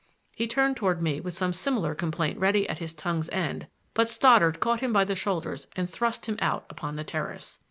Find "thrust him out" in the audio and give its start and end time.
5.87-6.65